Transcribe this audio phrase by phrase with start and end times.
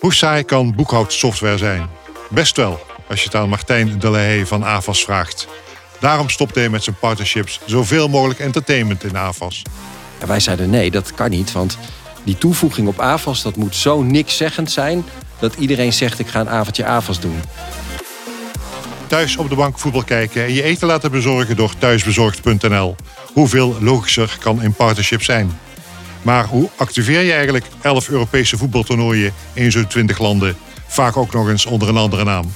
[0.00, 1.88] Hoe saai kan boekhoudsoftware zijn?
[2.30, 5.46] Best wel, als je het aan Martijn Delahaye van AVAS vraagt.
[6.00, 9.62] Daarom stopt hij met zijn partnerships zoveel mogelijk entertainment in AVAS.
[10.18, 11.78] En wij zeiden nee, dat kan niet, want
[12.24, 15.04] die toevoeging op AVAS dat moet zo nikszeggend zijn
[15.38, 17.40] dat iedereen zegt ik ga een avondje AVAS doen.
[19.06, 22.96] Thuis op de bank voetbal kijken en je eten laten bezorgen door thuisbezorgd.nl.
[23.32, 25.58] Hoeveel logischer kan een partnership zijn?
[26.24, 31.48] Maar hoe activeer je eigenlijk 11 Europese voetbaltoernooien in zo'n 20 landen, vaak ook nog
[31.48, 32.54] eens onder een andere naam?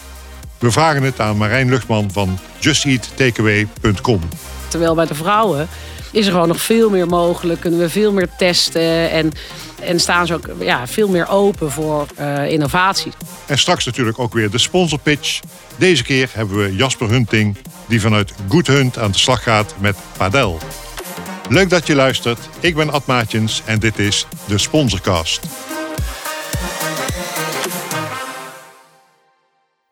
[0.58, 4.20] We vragen het aan Marijn Luchtman van justeattakeaway.com.
[4.68, 5.68] Terwijl bij de vrouwen
[6.12, 9.32] is er gewoon nog veel meer mogelijk, kunnen we veel meer testen en,
[9.82, 13.12] en staan ze ook ja, veel meer open voor uh, innovatie.
[13.46, 15.40] En straks natuurlijk ook weer de sponsorpitch.
[15.76, 17.56] Deze keer hebben we Jasper Hunting,
[17.86, 20.58] die vanuit Good Hunt aan de slag gaat met padel.
[21.48, 22.48] Leuk dat je luistert.
[22.60, 25.46] Ik ben Ad Maatjens en dit is de Sponsorcast.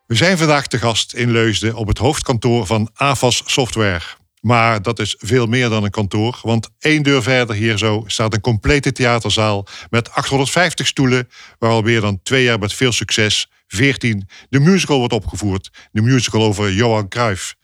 [0.06, 4.02] We zijn vandaag te gast in Leusden op het hoofdkantoor van AVAS Software.
[4.40, 8.34] Maar dat is veel meer dan een kantoor, want één deur verder hier zo staat
[8.34, 13.50] een complete theaterzaal met 850 stoelen, waar al meer dan twee jaar met veel succes
[13.66, 15.70] 14 de musical wordt opgevoerd.
[15.92, 17.54] De musical over Johan Cruijff.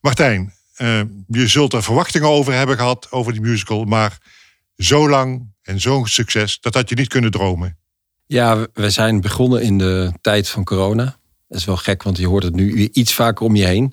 [0.00, 4.18] Martijn, uh, je zult er verwachtingen over hebben gehad, over die musical, maar
[4.76, 7.76] zo lang en zo'n succes, dat had je niet kunnen dromen.
[8.26, 11.18] Ja, we zijn begonnen in de tijd van corona.
[11.48, 13.92] Dat is wel gek, want je hoort het nu iets vaker om je heen.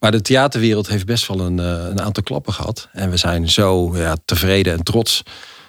[0.00, 2.88] Maar de theaterwereld heeft best wel een, eh, een aantal klappen gehad.
[2.92, 5.22] En we zijn zo ja, tevreden en trots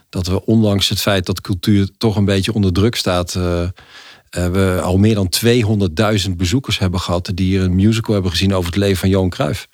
[0.09, 3.35] dat we ondanks het feit dat cultuur toch een beetje onder druk staat...
[3.35, 3.67] Uh,
[4.29, 5.29] we al meer dan
[6.25, 7.31] 200.000 bezoekers hebben gehad...
[7.33, 9.67] die hier een musical hebben gezien over het leven van Johan Cruijff.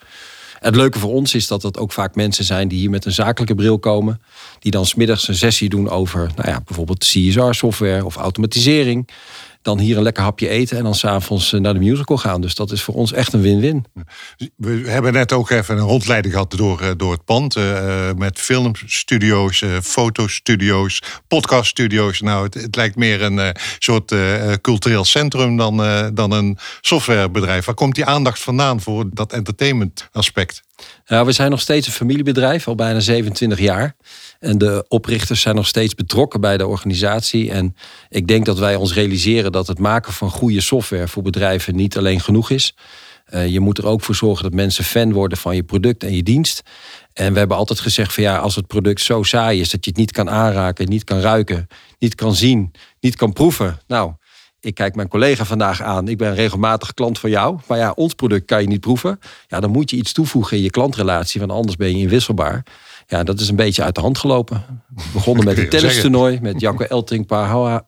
[0.63, 3.11] Het leuke voor ons is dat dat ook vaak mensen zijn die hier met een
[3.11, 4.21] zakelijke bril komen.
[4.63, 9.07] Die dan smiddags een sessie doen over nou ja, bijvoorbeeld CSR-software of automatisering
[9.63, 12.41] dan hier een lekker hapje eten en dan s'avonds eh, naar de musical gaan.
[12.41, 13.85] Dus dat is voor ons echt een win-win.
[14.55, 17.55] We hebben net ook even een rondleiding gehad door, eh, door het pand.
[17.55, 22.21] Uh, met filmstudio's, uh, fotostudio's, podcaststudio's.
[22.21, 24.15] Nou, het, het lijkt meer een soort
[24.61, 25.77] cultureel centrum dan,
[26.13, 27.65] dan een softwarebedrijf.
[27.65, 30.63] Waar komt die aandacht vandaan voor dat entertainment aspect?
[31.05, 33.95] Nou, we zijn nog steeds een familiebedrijf, al bijna 27 jaar.
[34.39, 37.51] En de oprichters zijn nog steeds betrokken bij de organisatie.
[37.51, 37.75] En
[38.09, 41.97] ik denk dat wij ons realiseren dat het maken van goede software voor bedrijven niet
[41.97, 42.75] alleen genoeg is.
[43.33, 46.15] Uh, je moet er ook voor zorgen dat mensen fan worden van je product en
[46.15, 46.61] je dienst.
[47.13, 49.89] En we hebben altijd gezegd van ja, als het product zo saai is dat je
[49.89, 51.67] het niet kan aanraken, niet kan ruiken,
[51.99, 53.79] niet kan zien, niet kan proeven.
[53.87, 54.13] Nou,
[54.63, 56.07] ik kijk mijn collega vandaag aan.
[56.07, 57.59] Ik ben regelmatig klant van jou.
[57.67, 59.19] Maar ja, ons product kan je niet proeven.
[59.47, 62.63] Ja, dan moet je iets toevoegen in je klantrelatie, want anders ben je inwisselbaar.
[63.07, 64.65] Ja, dat is een beetje uit de hand gelopen.
[64.95, 67.25] We begonnen met een tennistoernooi met Jacco Elting,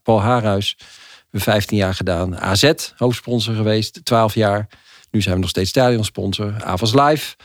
[0.03, 0.75] Paul Haarhuis.
[0.77, 0.85] We
[1.21, 2.39] hebben 15 jaar gedaan.
[2.39, 4.67] AZ, hoofdsponsor geweest, 12 jaar.
[5.11, 6.63] Nu zijn we nog steeds stadionsponsor.
[6.63, 7.35] Avas Live,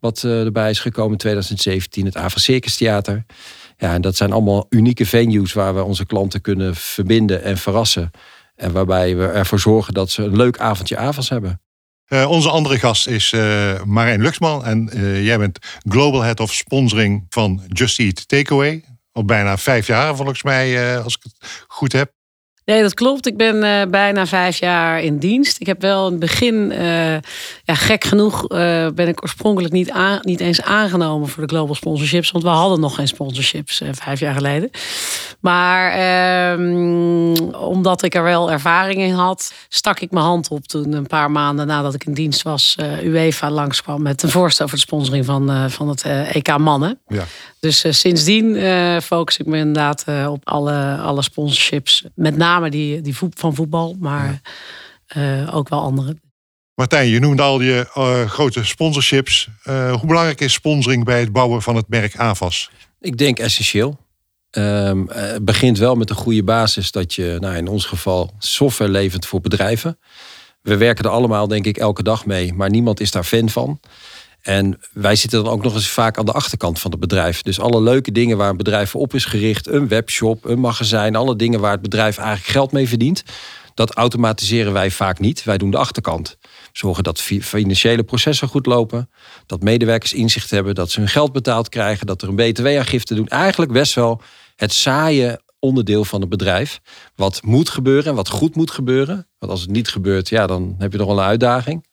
[0.00, 2.04] wat uh, erbij is gekomen in 2017.
[2.04, 3.24] Het Avas Circus Theater.
[3.76, 8.10] Ja, en dat zijn allemaal unieke venues waar we onze klanten kunnen verbinden en verrassen.
[8.60, 11.60] En waarbij we ervoor zorgen dat ze een leuk avondje avonds hebben.
[12.08, 14.64] Uh, onze andere gast is uh, Marijn Luxman.
[14.64, 18.84] En uh, jij bent Global Head of Sponsoring van Just Eat Takeaway.
[19.12, 22.12] Al bijna vijf jaar volgens mij, als ik het goed heb.
[22.70, 23.26] Nee, dat klopt.
[23.26, 25.60] Ik ben uh, bijna vijf jaar in dienst.
[25.60, 27.12] Ik heb wel in het begin, uh,
[27.64, 31.74] ja, gek genoeg, uh, ben ik oorspronkelijk niet, aan, niet eens aangenomen voor de Global
[31.74, 32.30] Sponsorships.
[32.30, 34.70] Want we hadden nog geen sponsorships vijf jaar geleden.
[35.40, 40.92] Maar ehm, omdat ik er wel ervaring in had, stak ik mijn hand op toen
[40.92, 44.84] een paar maanden nadat ik in dienst was, UEFA langskwam met een voorstel voor de
[44.84, 46.02] sponsoring van, van het
[46.32, 46.98] EK Mannen.
[47.08, 47.24] Ja.
[47.60, 48.56] Dus sindsdien
[49.02, 52.04] focus ik me inderdaad op alle, alle sponsorships.
[52.14, 54.40] Met name die, die voet, van voetbal, maar
[55.16, 56.16] uh, ook wel andere.
[56.74, 59.48] Martijn, je noemde al je uh, grote sponsorships.
[59.64, 62.70] Uh, hoe belangrijk is sponsoring bij het bouwen van het merk AVAS?
[63.00, 63.98] Ik denk essentieel.
[64.50, 68.90] Um, het begint wel met een goede basis dat je, nou in ons geval, software
[68.90, 69.98] levert voor bedrijven.
[70.62, 73.80] We werken er allemaal, denk ik, elke dag mee, maar niemand is daar fan van.
[74.42, 77.42] En wij zitten dan ook nog eens vaak aan de achterkant van het bedrijf.
[77.42, 81.36] Dus alle leuke dingen waar een bedrijf op is gericht, een webshop, een magazijn, alle
[81.36, 83.22] dingen waar het bedrijf eigenlijk geld mee verdient,
[83.74, 85.44] dat automatiseren wij vaak niet.
[85.44, 86.38] Wij doen de achterkant.
[86.72, 89.10] Zorgen dat financiële processen goed lopen,
[89.46, 93.28] dat medewerkers inzicht hebben, dat ze hun geld betaald krijgen, dat er een btw-aangifte doen.
[93.28, 94.22] Eigenlijk best wel
[94.56, 96.80] het saaie onderdeel van het bedrijf.
[97.14, 99.28] Wat moet gebeuren en wat goed moet gebeuren.
[99.38, 101.88] Want als het niet gebeurt, ja, dan heb je nog wel een uitdaging.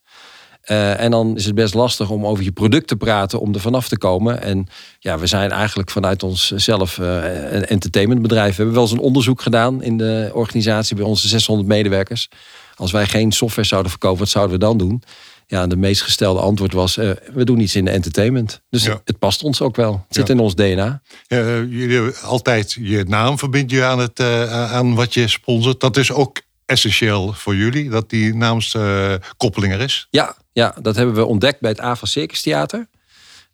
[0.72, 3.60] Uh, en dan is het best lastig om over je product te praten om er
[3.60, 4.42] vanaf te komen.
[4.42, 4.68] En
[5.00, 7.08] ja, we zijn eigenlijk vanuit onszelf uh,
[7.52, 8.50] een entertainmentbedrijf.
[8.50, 12.30] We hebben wel eens een onderzoek gedaan in de organisatie bij onze 600 medewerkers.
[12.76, 15.04] Als wij geen software zouden verkopen, wat zouden we dan doen?
[15.46, 18.62] Ja, de meest gestelde antwoord was: uh, we doen iets in de entertainment.
[18.70, 19.02] Dus ja.
[19.06, 20.06] het, past ons ook wel.
[20.08, 21.02] Het zit in ons DNA.
[21.28, 24.20] Ja, jullie altijd je naam verbind je aan, het,
[24.50, 25.80] aan wat je sponsort.
[25.80, 30.08] Dat is ook essentieel voor jullie, dat die naamskoppeling er is.
[30.10, 32.88] Ja, ja, dat hebben we ontdekt bij het AVA Circus Theater.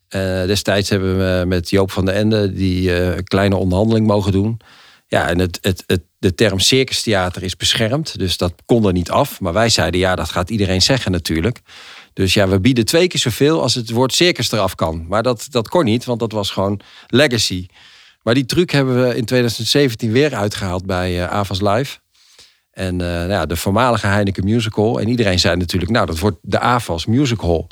[0.10, 4.60] Uh, destijds hebben we met Joop van der Ende die uh, kleine onderhandeling mogen doen.
[5.08, 9.12] Ja, en het, het, het, de term circustheater is beschermd, dus dat kon er niet
[9.12, 9.40] af.
[9.40, 11.60] Maar wij zeiden, ja, dat gaat iedereen zeggen natuurlijk.
[12.14, 15.06] Dus ja, we bieden twee keer zoveel als het woord circus eraf kan.
[15.08, 17.68] Maar dat, dat kon niet, want dat was gewoon legacy.
[18.22, 21.98] Maar die truc hebben we in 2017 weer uitgehaald bij uh, Avas Live.
[22.74, 25.00] En uh, nou ja, de voormalige Heineken Musical.
[25.00, 27.68] En iedereen zei natuurlijk, nou, dat wordt de AFAS Musical.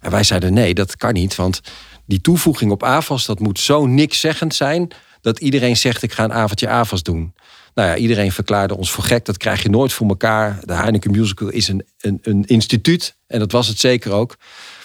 [0.00, 1.34] En wij zeiden, nee, dat kan niet.
[1.34, 1.60] Want
[2.06, 4.88] die toevoeging op AFAS, dat moet zo nikszeggend zijn...
[5.20, 7.34] dat iedereen zegt, ik ga een avondje AFAS doen.
[7.74, 9.24] Nou ja, iedereen verklaarde ons voor gek.
[9.24, 10.58] Dat krijg je nooit voor elkaar.
[10.62, 13.16] De Heineken Musical is een, een, een instituut.
[13.26, 14.36] En dat was het zeker ook.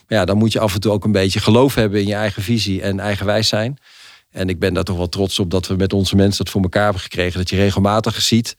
[0.07, 2.13] Maar ja, dan moet je af en toe ook een beetje geloof hebben in je
[2.13, 3.77] eigen visie en eigenwijs zijn.
[4.31, 6.61] En ik ben daar toch wel trots op dat we met onze mensen dat voor
[6.61, 7.39] elkaar hebben gekregen.
[7.39, 8.55] Dat je regelmatig ziet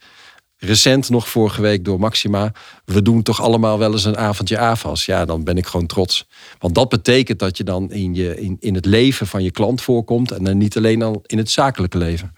[0.63, 2.51] recent nog vorige week door Maxima.
[2.85, 5.05] We doen toch allemaal wel eens een avondje AFAS.
[5.05, 6.27] Ja, dan ben ik gewoon trots.
[6.59, 9.81] Want dat betekent dat je dan in, je, in, in het leven van je klant
[9.81, 10.31] voorkomt.
[10.31, 12.33] En dan niet alleen al in het zakelijke leven.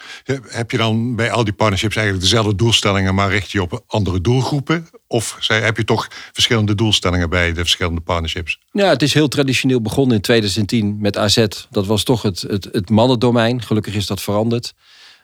[0.48, 4.22] Heb je dan bij al die partnerships eigenlijk dezelfde doelstellingen, maar richt je op andere
[4.22, 4.88] doelgroepen?
[5.08, 8.60] Of heb je toch verschillende doelstellingen bij de verschillende partnerships?
[8.72, 11.46] Ja, het is heel traditioneel begonnen in 2010 met AZ.
[11.70, 13.62] Dat was toch het, het, het mannendomein.
[13.62, 14.74] Gelukkig is dat veranderd.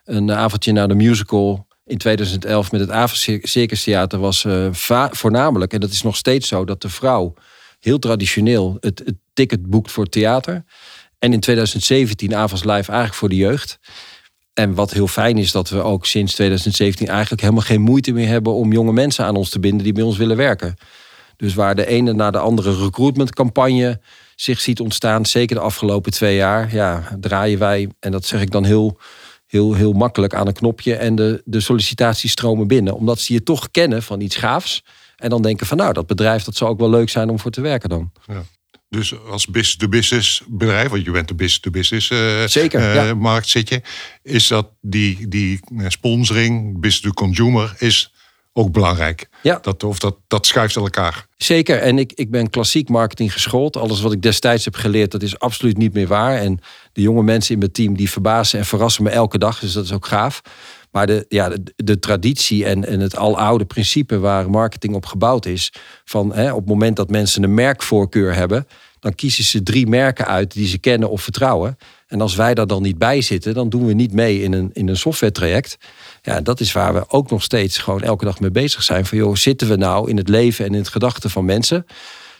[0.06, 4.68] Een avondje naar de musical in 2011 met het Avers Circus Theater was uh,
[5.12, 7.34] voornamelijk, en dat is nog steeds zo, dat de vrouw
[7.80, 10.64] heel traditioneel het, het ticket boekt voor theater.
[11.20, 13.80] En in 2017 Avas Live eigenlijk voor de jeugd.
[14.54, 18.28] En wat heel fijn is dat we ook sinds 2017 eigenlijk helemaal geen moeite meer
[18.28, 20.76] hebben om jonge mensen aan ons te binden die bij ons willen werken.
[21.36, 24.00] Dus waar de ene na de andere recruitmentcampagne
[24.36, 28.52] zich ziet ontstaan, zeker de afgelopen twee jaar, ja, draaien wij, en dat zeg ik
[28.52, 29.00] dan heel
[29.50, 32.96] heel, heel makkelijk aan een knopje en de, de sollicitaties stromen binnen.
[32.96, 34.84] Omdat ze je toch kennen van iets gaafs.
[35.18, 37.51] En dan denken van nou, dat bedrijf dat zou ook wel leuk zijn om voor
[37.51, 38.12] te werken dan.
[38.28, 38.44] Ja.
[38.90, 43.13] Dus als business-to-business bedrijf, want je bent de business-to-business uh, Zeker, uh, ja.
[43.13, 43.81] markt zit je,
[44.24, 48.13] is dat die, die eh, sponsoring, business-to-consumer, is
[48.60, 49.30] ook belangrijk.
[49.42, 49.60] Ja.
[49.62, 51.26] Dat, of dat, dat schuift elkaar.
[51.38, 51.78] Zeker.
[51.80, 53.78] En ik, ik ben klassiek marketing geschoold.
[53.78, 56.38] Alles wat ik destijds heb geleerd, dat is absoluut niet meer waar.
[56.38, 56.60] En
[56.94, 59.60] de jonge mensen in mijn team, die verbazen en verrassen me elke dag.
[59.60, 60.42] Dus dat is ook gaaf.
[60.92, 65.46] Maar de, ja, de, de traditie en, en het aloude principe waar marketing op gebouwd
[65.46, 65.74] is.
[66.06, 68.68] Van hè, op het moment dat mensen een merkvoorkeur hebben,
[69.00, 71.78] dan kiezen ze drie merken uit die ze kennen of vertrouwen.
[72.10, 74.70] En als wij daar dan niet bij zitten, dan doen we niet mee in een,
[74.74, 75.78] in een software traject.
[76.22, 79.06] Ja, dat is waar we ook nog steeds gewoon elke dag mee bezig zijn.
[79.06, 81.86] Van joh, zitten we nou in het leven en in het gedachten van mensen?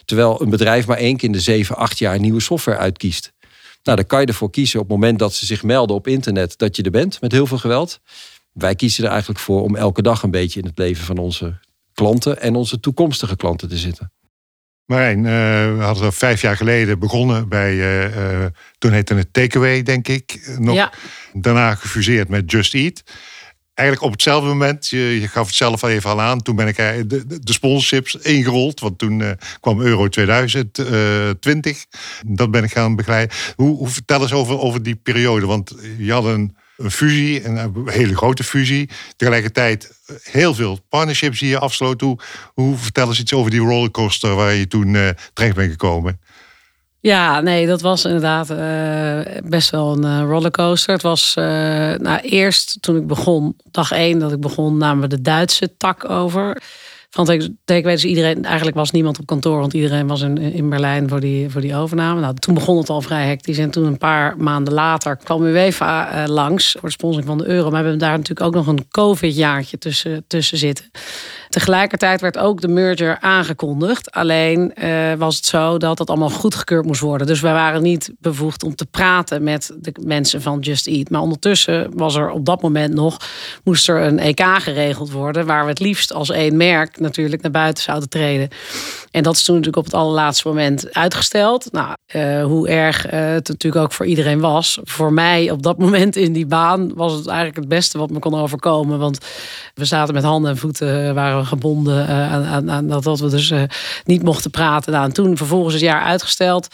[0.06, 3.32] Terwijl een bedrijf maar één keer in de zeven, acht jaar nieuwe software uitkiest.
[3.84, 6.58] Nou, dan kan je ervoor kiezen op het moment dat ze zich melden op internet
[6.58, 8.00] dat je er bent met heel veel geweld.
[8.54, 11.60] Wij kiezen er eigenlijk voor om elke dag een beetje in het leven van onze
[11.94, 14.12] klanten en onze toekomstige klanten te zitten.
[14.90, 15.32] Marijn, uh,
[15.78, 18.46] we hadden vijf jaar geleden begonnen bij, uh,
[18.78, 20.54] toen heette het Takeaway, denk ik.
[20.58, 20.76] Nog.
[20.76, 20.94] Ja.
[21.34, 23.04] Daarna gefuseerd met Just Eat
[23.80, 26.68] eigenlijk op hetzelfde moment, je, je gaf het zelf al even al aan, toen ben
[26.68, 28.80] ik de, de sponsorships ingerold.
[28.80, 31.78] Want toen uh, kwam Euro 2020.
[31.78, 33.38] Uh, dat ben ik gaan begeleiden.
[33.56, 35.46] Hoe, hoe vertel eens over, over die periode?
[35.46, 38.90] Want je had een, een fusie, een, hele grote fusie.
[39.16, 39.92] Tegelijkertijd
[40.24, 42.02] heel veel partnerships die je afsloot.
[42.02, 42.18] Hoe,
[42.54, 46.20] hoe vertel eens iets over die rollercoaster waar je toen uh, terecht bent gekomen?
[47.02, 50.94] Ja, nee, dat was inderdaad uh, best wel een uh, rollercoaster.
[50.94, 55.22] Het was nou, eerst toen ik begon, dag één dat ik begon, namen we de
[55.22, 56.62] Duitse tak over.
[57.10, 57.26] Van
[57.84, 61.50] weet iedereen, eigenlijk was niemand op kantoor, want iedereen was in, in Berlijn voor die,
[61.50, 62.22] voor die overname.
[62.22, 63.58] Nou, toen begon het al vrij hectisch.
[63.58, 67.70] En toen een paar maanden later kwam UEFA langs voor de sponsoring van de euro.
[67.70, 70.92] Maar we hebben daar natuurlijk ook nog een COVID-jaartje tussen, tussen zitten.
[71.50, 74.12] Tegelijkertijd werd ook de merger aangekondigd.
[74.12, 77.28] Alleen uh, was het zo dat dat allemaal goedgekeurd moest worden.
[77.28, 81.10] Dus wij waren niet bevoegd om te praten met de mensen van Just Eat.
[81.10, 83.18] Maar ondertussen was er op dat moment nog,
[83.64, 85.46] moest er een EK geregeld worden.
[85.46, 88.50] Waar we het liefst als één merk natuurlijk naar buiten zouden treden.
[89.12, 91.72] En dat is toen natuurlijk op het allerlaatste moment uitgesteld.
[91.72, 94.80] Nou, uh, hoe erg uh, het natuurlijk ook voor iedereen was.
[94.84, 98.20] Voor mij op dat moment in die baan was het eigenlijk het beste wat me
[98.20, 99.00] kon overkomen.
[99.00, 99.18] Want
[99.74, 103.54] we zaten met handen en voeten, waren gebonden aan, aan, aan, dat, we dus
[104.06, 104.92] niet mochten praten.
[104.92, 106.68] Nou, en toen vervolgens het jaar uitgesteld.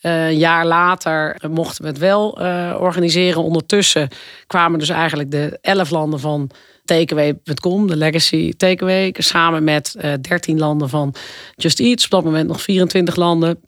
[0.00, 2.30] een jaar later mochten we het wel
[2.78, 3.42] organiseren.
[3.42, 4.08] Ondertussen
[4.46, 6.50] kwamen dus eigenlijk de elf landen van
[6.84, 11.14] takeaway.com, de legacy takeaway, samen met uh, 13 landen van
[11.56, 12.04] Just Eat.
[12.04, 13.60] Op dat moment nog 24 landen.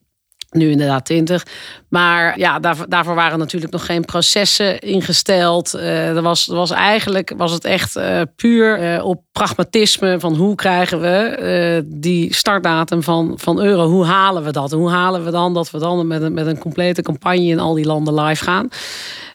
[0.54, 1.46] Nu inderdaad 20.
[1.88, 5.74] Maar ja, daarvoor, daarvoor waren natuurlijk nog geen processen ingesteld.
[5.74, 10.34] Uh, er, was, er was eigenlijk was het echt uh, puur uh, op pragmatisme van
[10.34, 13.88] hoe krijgen we die startdatum van, van euro.
[13.88, 14.70] Hoe halen we dat?
[14.70, 17.74] Hoe halen we dan dat we dan met een, met een complete campagne in al
[17.74, 18.68] die landen live gaan?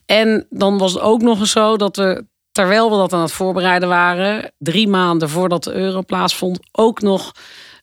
[0.06, 3.32] En dan was het ook nog eens zo dat we terwijl we dat aan het
[3.32, 7.32] voorbereiden waren, drie maanden voordat de euro plaatsvond, ook nog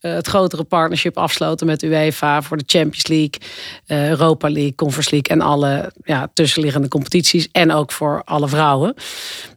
[0.00, 3.40] het grotere partnership afsloten met UEFA voor de Champions League,
[3.86, 7.48] uh, Europa League, Conference League en alle ja, tussenliggende competities.
[7.52, 8.94] En ook voor alle vrouwen.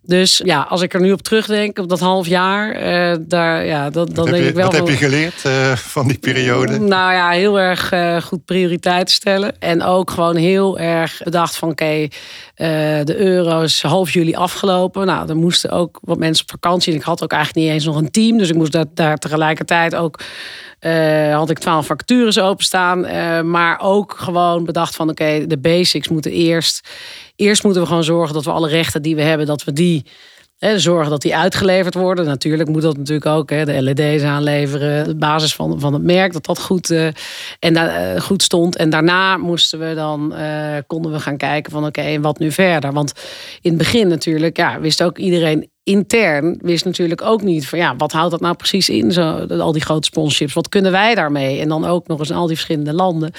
[0.01, 3.89] Dus ja, als ik er nu op terugdenk, op dat half jaar, uh, daar, ja,
[3.89, 4.65] dat, dan denk je, ik wel.
[4.65, 6.79] Wat heb je geleerd uh, van die periode?
[6.79, 9.59] Nou ja, heel erg uh, goed prioriteiten stellen.
[9.59, 12.11] En ook gewoon heel erg bedacht van oké, okay,
[13.03, 15.05] de euro is half juli afgelopen.
[15.05, 16.93] Nou, er moesten ook wat mensen op vakantie.
[16.93, 18.37] En ik had ook eigenlijk niet eens nog een team.
[18.37, 20.19] Dus ik moest dat, daar tegelijkertijd ook
[20.81, 23.05] uh, had ik twaalf vacatures openstaan.
[23.05, 26.89] Uh, maar ook gewoon bedacht van oké, de basics moeten eerst.
[27.35, 30.05] Eerst moeten we gewoon zorgen dat we alle rechten die we hebben, dat we die
[30.75, 32.25] zorgen dat die uitgeleverd worden.
[32.25, 33.47] Natuurlijk moet dat natuurlijk ook.
[33.47, 35.03] De LED's aanleveren.
[35.03, 36.33] De basis van, van het merk.
[36.33, 37.07] Dat dat goed, uh,
[37.59, 38.75] en goed stond.
[38.75, 40.33] En daarna moesten we dan,
[40.87, 42.93] konden we gaan kijken van oké, wat nu verder?
[42.93, 43.13] Want
[43.61, 47.95] in het begin natuurlijk, ja, wist ook iedereen intern wist natuurlijk ook niet van ja,
[47.95, 50.53] wat houdt dat nou precies in, zo, al die grote sponsorships?
[50.53, 51.59] Wat kunnen wij daarmee?
[51.59, 53.31] En dan ook nog eens in al die verschillende landen,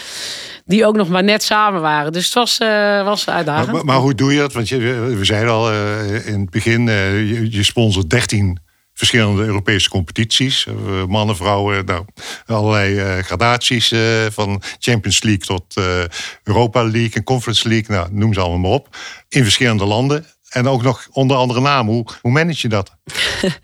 [0.65, 2.13] die ook nog maar net samen waren.
[2.13, 3.73] Dus het was, uh, was uitdagend.
[3.73, 4.53] Maar, maar, hoe doe je dat?
[4.53, 4.79] Want je,
[5.19, 8.59] we zeiden al uh, in het begin, uh, je, je sponsort 13
[8.95, 10.67] verschillende Europese competities.
[11.09, 12.05] Mannen, vrouwen, nou,
[12.47, 13.95] allerlei gradaties
[14.31, 15.75] van Champions League tot
[16.45, 17.97] Europa League en Conference League.
[17.97, 18.97] Nou, noem ze allemaal maar op.
[19.29, 20.25] In verschillende landen.
[20.51, 21.89] En ook nog onder andere naam.
[21.89, 22.97] Hoe, hoe manage je dat?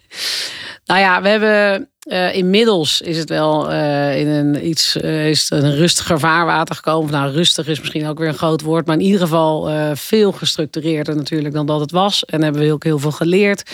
[0.88, 5.50] nou ja, we hebben uh, inmiddels is het wel uh, in een iets uh, is
[5.50, 7.12] een rustiger vaarwater gekomen.
[7.12, 11.16] Nou, rustig is misschien ook weer een groot woord, maar in ieder geval veel gestructureerder
[11.16, 12.24] natuurlijk dan dat het was.
[12.24, 13.70] En hebben we ook heel veel geleerd.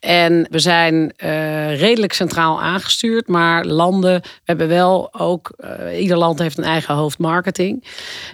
[0.00, 1.12] En we zijn
[1.76, 5.50] redelijk centraal aangestuurd, maar landen we hebben wel ook.
[5.98, 7.84] ieder land heeft een eigen hoofdmarketing.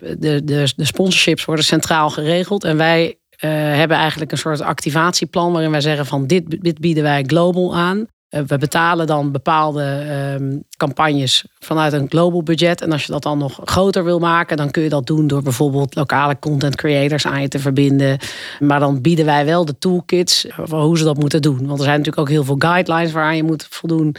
[0.01, 5.71] De, de, de sponsorships worden centraal geregeld en wij hebben eigenlijk een soort activatieplan waarin
[5.71, 8.07] wij zeggen van dit, dit bieden wij global aan.
[8.31, 10.05] Uh, we betalen dan bepaalde
[10.41, 12.81] uh, campagnes vanuit een global budget.
[12.81, 15.43] En als je dat dan nog groter wil maken, dan kun je dat doen door
[15.43, 18.19] bijvoorbeeld lokale content creators aan je te verbinden.
[18.59, 21.67] Maar dan bieden wij wel de toolkits voor hoe ze dat moeten doen.
[21.67, 24.15] Want er zijn natuurlijk ook heel veel guidelines waaraan je moet voldoen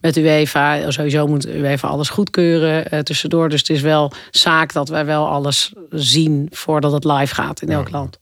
[0.00, 0.90] met UEFA.
[0.90, 3.48] Sowieso moet UEFA alles goedkeuren uh, tussendoor.
[3.48, 7.70] Dus het is wel zaak dat wij wel alles zien voordat het live gaat in
[7.70, 8.18] elk land.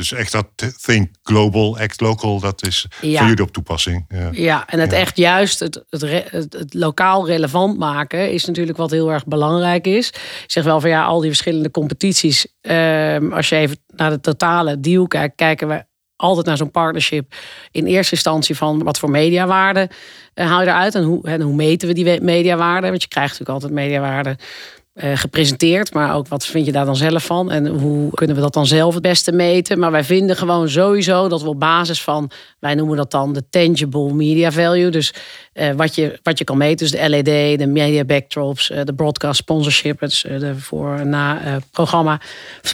[0.00, 0.46] Dus echt dat
[0.82, 3.18] think global, act local, dat is ja.
[3.18, 4.04] voor jullie op toepassing.
[4.08, 4.96] Ja, ja en het ja.
[4.96, 9.86] echt juist het, het, het, het, lokaal relevant maken is natuurlijk wat heel erg belangrijk
[9.86, 10.08] is.
[10.08, 12.46] Ik zeg wel van ja, al die verschillende competities.
[12.62, 15.84] Uh, als je even naar de totale deal kijkt, kijken we
[16.16, 17.34] altijd naar zo'n partnership.
[17.70, 19.90] In eerste instantie van wat voor mediawaarde
[20.34, 22.88] uh, haal je eruit en hoe, en hoe meten we die mediawaarde?
[22.88, 24.36] Want je krijgt natuurlijk altijd mediawaarde
[24.94, 25.94] gepresenteerd.
[25.94, 27.50] Maar ook wat vind je daar dan zelf van?
[27.50, 29.78] En hoe kunnen we dat dan zelf het beste meten?
[29.78, 33.48] Maar wij vinden gewoon sowieso dat we op basis van, wij noemen dat dan de
[33.50, 34.90] tangible media value.
[34.90, 35.14] Dus
[35.54, 38.94] uh, wat, je, wat je kan meten, dus de LED, de media backdrops, uh, de
[38.94, 42.20] broadcast sponsorship, het de voor- en na-programma,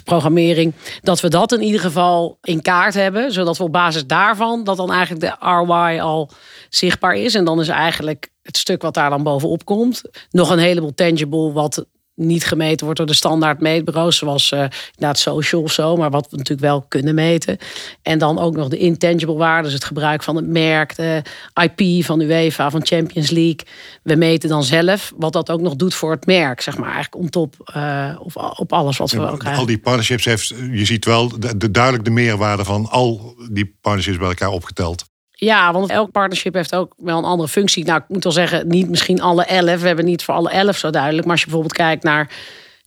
[0.03, 0.73] programmering.
[1.01, 4.77] Dat we dat in ieder geval in kaart hebben, zodat we op basis daarvan, dat
[4.77, 6.29] dan eigenlijk de ROI al
[6.69, 7.35] zichtbaar is.
[7.35, 10.01] En dan is eigenlijk het stuk wat daar dan bovenop komt.
[10.29, 11.85] Nog een heleboel tangible wat
[12.17, 16.27] niet gemeten wordt door de standaard meetbureaus, zoals uh, inderdaad social of zo, maar wat
[16.29, 17.57] we natuurlijk wel kunnen meten.
[18.01, 21.21] En dan ook nog de intangible waarden, dus het gebruik van het merk, de
[21.53, 23.59] IP van UEFA, van Champions League.
[24.03, 27.15] We meten dan zelf wat dat ook nog doet voor het merk, zeg maar, eigenlijk
[27.15, 29.61] om top uh, op, op alles wat we ja, ook krijgen.
[29.61, 33.77] Al die partnerships heeft, je ziet wel de, de, duidelijk de meerwaarde van al die
[33.81, 35.05] partnerships bij elkaar opgeteld.
[35.39, 37.85] Ja, want elk partnership heeft ook wel een andere functie.
[37.85, 39.81] Nou, ik moet wel zeggen, niet misschien alle elf.
[39.81, 41.23] We hebben niet voor alle elf zo duidelijk.
[41.23, 42.29] Maar als je bijvoorbeeld kijkt naar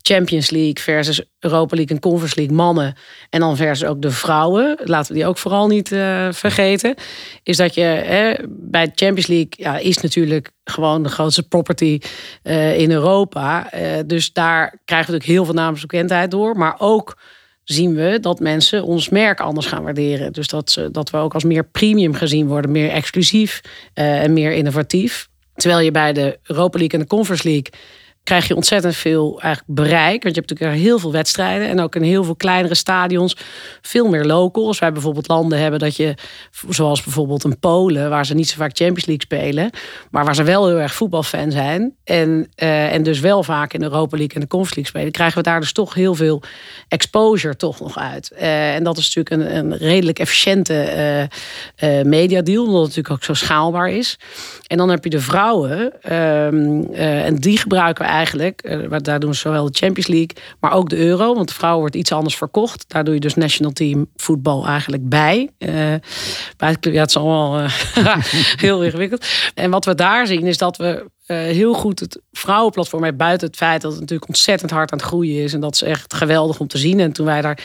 [0.02, 2.95] Champions League versus Europa League en Conference League mannen.
[3.30, 4.78] En dan versus ook de vrouwen.
[4.85, 6.95] Laten we die ook vooral niet uh, vergeten.
[7.42, 12.00] Is dat je hè, bij Champions League ja, is natuurlijk gewoon de grootste property
[12.42, 13.75] uh, in Europa.
[13.75, 16.57] Uh, dus daar krijgen we natuurlijk heel veel naamsbekendheid door.
[16.57, 17.16] Maar ook
[17.73, 20.33] zien we dat mensen ons merk anders gaan waarderen.
[20.33, 23.61] Dus dat, ze, dat we ook als meer premium gezien worden, meer exclusief
[23.95, 25.29] uh, en meer innovatief.
[25.55, 27.73] Terwijl je bij de Europa League en de Conference League
[28.23, 30.23] krijg je ontzettend veel eigenlijk bereik.
[30.23, 31.69] Want je hebt natuurlijk heel veel wedstrijden.
[31.69, 33.37] En ook in heel veel kleinere stadions
[33.81, 34.67] veel meer local.
[34.67, 36.15] Als wij bijvoorbeeld landen hebben dat je,
[36.69, 39.71] zoals bijvoorbeeld een Polen, waar ze niet zo vaak Champions League spelen,
[40.11, 41.95] maar waar ze wel heel erg voetbalfan zijn.
[42.05, 42.29] En,
[42.62, 45.37] uh, en dus wel vaak in de Europa League en de Conference League spelen, krijgen
[45.37, 46.43] we daar dus toch heel veel
[46.89, 48.33] exposure toch nog uit.
[48.35, 51.29] Uh, en dat is natuurlijk een, een redelijk efficiënte
[51.85, 54.19] uh, mediadeal, omdat het natuurlijk ook zo schaalbaar is.
[54.67, 58.62] En dan heb je de vrouwen, um, en die gebruiken we eigenlijk.
[58.64, 61.35] Uh, daar doen ze zowel de Champions League, maar ook de Euro.
[61.35, 62.85] Want de vrouwen wordt iets anders verkocht.
[62.88, 65.50] Daar doe je dus national team voetbal eigenlijk bij.
[65.59, 66.00] Bij
[66.57, 67.71] het, ja, het is allemaal uh,
[68.67, 69.26] heel ingewikkeld.
[69.55, 73.17] En wat we daar zien is dat we heel goed het vrouwenplatform.
[73.17, 75.53] Buiten het feit dat het natuurlijk ontzettend hard aan het groeien is.
[75.53, 77.01] En dat is echt geweldig om te zien.
[77.01, 77.59] En toen wij daar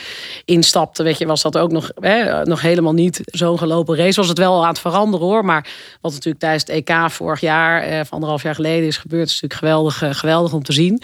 [0.44, 4.20] instapten, weet je, was dat ook nog, hè, nog helemaal niet zo'n gelopen race.
[4.20, 5.44] Was het wel aan het veranderen hoor.
[5.44, 5.68] Maar
[6.00, 9.40] wat natuurlijk tijdens het EK vorig jaar, eh, of anderhalf jaar geleden is gebeurd, is
[9.40, 11.02] natuurlijk geweldig, uh, geweldig om te zien.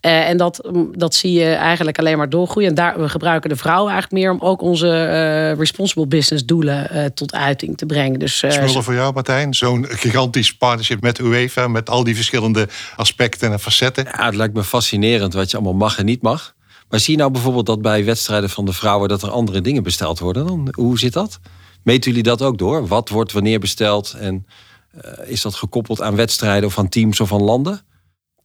[0.00, 2.68] Uh, en dat, dat zie je eigenlijk alleen maar doorgroeien.
[2.68, 7.12] En daar, we gebruiken de vrouwen eigenlijk meer om ook onze uh, responsible business doelen
[7.14, 8.18] tot uiting te brengen.
[8.18, 9.54] Dus, Smullen voor jou, Martijn?
[9.54, 14.04] Zo'n gigantisch partnership met UEFA, met al die verschillende aspecten en facetten.
[14.04, 16.54] Ja, het lijkt me fascinerend wat je allemaal mag en niet mag.
[16.88, 19.82] Maar zie je nou bijvoorbeeld dat bij wedstrijden van de vrouwen dat er andere dingen
[19.82, 20.68] besteld worden dan?
[20.72, 21.40] Hoe zit dat?
[21.82, 22.86] Meten jullie dat ook door?
[22.86, 24.14] Wat wordt wanneer besteld?
[24.18, 24.46] En
[25.04, 27.80] uh, is dat gekoppeld aan wedstrijden of aan teams of aan landen?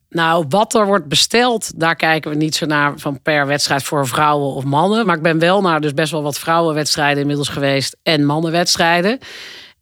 [0.09, 4.07] Nou, wat er wordt besteld, daar kijken we niet zo naar van per wedstrijd voor
[4.07, 5.05] vrouwen of mannen.
[5.05, 9.19] Maar ik ben wel naar dus best wel wat vrouwenwedstrijden inmiddels geweest en mannenwedstrijden.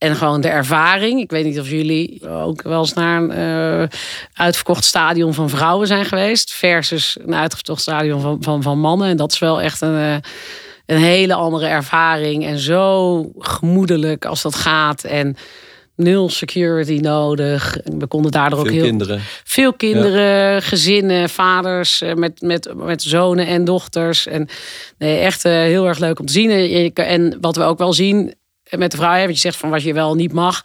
[0.04, 1.22] En gewoon de ervaring.
[1.22, 3.88] Ik weet niet of jullie ook wel eens naar een uh,
[4.34, 6.54] uitverkocht stadion van vrouwen zijn geweest.
[6.54, 9.08] Versus een uitverkocht stadion van, van, van mannen.
[9.08, 10.16] En dat is wel echt een, uh,
[10.86, 12.46] een hele andere ervaring.
[12.46, 15.04] En zo gemoedelijk als dat gaat.
[15.04, 15.36] En
[15.96, 17.78] nul security nodig.
[17.98, 19.22] We konden daardoor veel ook heel kinderen.
[19.44, 20.60] veel kinderen, ja.
[20.60, 24.28] gezinnen, vaders eh, met, met, met zonen en dochters.
[24.28, 24.48] En
[24.98, 26.94] nee, echt heel erg leuk om te zien.
[26.94, 28.34] En wat we ook wel zien
[28.78, 30.62] met de vrouwen, want je zegt van wat je wel niet mag.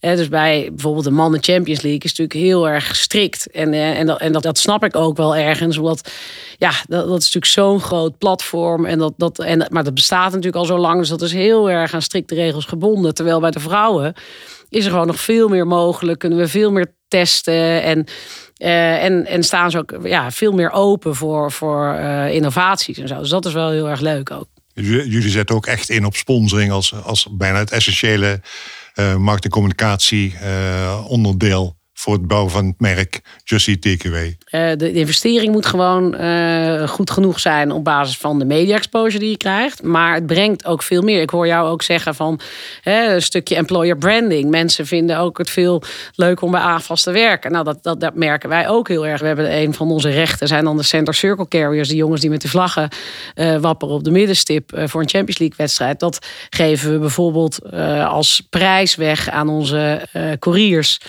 [0.00, 3.50] dus bij bijvoorbeeld de mannen Champions League is natuurlijk heel erg strikt.
[3.50, 5.78] En, en, dat, en dat, dat snap ik ook wel ergens.
[5.78, 6.12] Omdat
[6.58, 8.84] ja, dat, dat is natuurlijk zo'n groot platform.
[8.84, 10.98] En dat, dat, en, maar dat bestaat natuurlijk al zo lang.
[10.98, 13.14] Dus dat is heel erg aan strikte regels gebonden.
[13.14, 14.14] Terwijl bij de vrouwen
[14.68, 16.18] is er gewoon nog veel meer mogelijk.
[16.18, 17.82] Kunnen we veel meer testen.
[17.82, 18.06] En,
[18.58, 23.08] uh, en, en staan ze ook ja, veel meer open voor, voor uh, innovaties en
[23.08, 23.18] zo.
[23.18, 24.46] Dus dat is wel heel erg leuk ook.
[24.82, 28.40] Jullie zetten ook echt in op sponsoring als, als bijna het essentiële
[28.94, 29.50] uh, markt- en
[30.44, 34.36] uh, onderdeel voor het bouwen van het merk Just Takeaway?
[34.50, 39.18] Uh, de investering moet gewoon uh, goed genoeg zijn op basis van de media exposure
[39.18, 39.82] die je krijgt.
[39.82, 41.20] Maar het brengt ook veel meer.
[41.20, 42.40] Ik hoor jou ook zeggen van
[42.80, 44.50] hè, een stukje employer branding.
[44.50, 45.82] Mensen vinden ook het veel
[46.14, 47.52] leuk om bij AFAS te werken.
[47.52, 49.20] Nou, dat, dat, dat merken wij ook heel erg.
[49.20, 51.88] We hebben een van onze rechten zijn dan de Center Circle Carriers.
[51.88, 52.88] Die jongens die met de vlaggen
[53.34, 56.00] uh, wapperen op de middenstip voor een Champions League wedstrijd.
[56.00, 57.72] Dat geven we bijvoorbeeld
[58.06, 60.08] als prijs weg aan onze
[60.38, 61.00] couriers.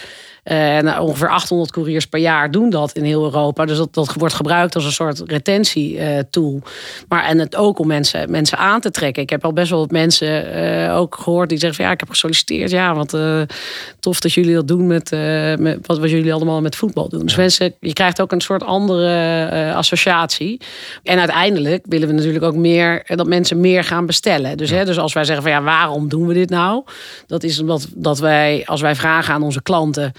[0.44, 3.66] En ongeveer 800 couriers per jaar doen dat in heel Europa.
[3.66, 6.56] Dus dat, dat wordt gebruikt als een soort retentietool.
[6.56, 6.72] Uh,
[7.08, 9.24] maar en het ook om mensen, mensen aan te trekken.
[9.24, 12.00] Ik heb al best wel wat mensen uh, ook gehoord die zeggen van ja, ik
[12.00, 12.72] heb gesolliciteerd.
[12.72, 13.18] Ja, wat
[14.00, 15.12] tof dat jullie dat doen met,
[15.60, 17.26] met wat, wat jullie allemaal met voetbal doen.
[17.26, 20.62] Dus mensen, je krijgt ook een soort andere associatie.
[21.04, 24.58] En uiteindelijk willen we natuurlijk ook meer dat mensen meer gaan bestellen.
[24.58, 24.76] Dus, ja.
[24.76, 26.84] hè, dus als wij zeggen van ja, waarom doen we dit nou?
[27.28, 30.14] Dat is omdat dat wij, als wij vragen aan onze klanten.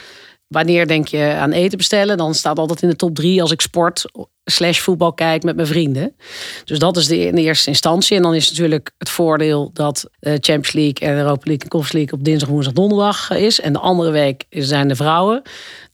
[0.53, 2.17] Wanneer denk je aan eten bestellen?
[2.17, 4.05] Dan staat altijd in de top drie als ik sport
[4.45, 6.17] slash voetbal kijk met mijn vrienden.
[6.65, 8.17] Dus dat is de, in de eerste instantie.
[8.17, 11.97] En dan is natuurlijk het voordeel dat de Champions League en Europa League en Conference
[11.97, 13.61] League op dinsdag, woensdag, donderdag is.
[13.61, 15.43] En de andere week zijn de vrouwen.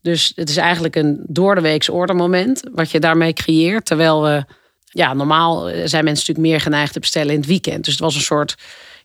[0.02, 3.84] Dus het is eigenlijk een door de weekse ordermoment wat je daarmee creëert.
[3.84, 4.44] Terwijl we,
[4.84, 7.84] ja, normaal zijn mensen natuurlijk meer geneigd te bestellen in het weekend.
[7.84, 8.54] Dus het was een soort,